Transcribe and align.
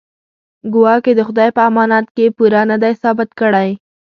ګواکې 0.73 1.11
د 1.15 1.21
خدای 1.27 1.49
په 1.57 1.61
امانت 1.69 2.07
کې 2.15 2.25
پوره 2.35 2.61
نه 2.71 2.77
دی 2.81 2.93
ثابت 3.01 3.29
کړی. 3.39 3.69